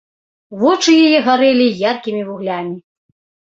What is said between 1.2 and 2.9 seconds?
гарэлі яркімі вуглямі.